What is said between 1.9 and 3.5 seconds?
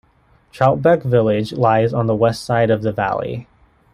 on the west side of the valley.